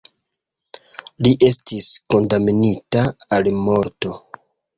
Li 1.27 1.33
estis 1.47 1.89
kondamnita 2.15 3.05
al 3.39 3.53
morto. 3.69 4.17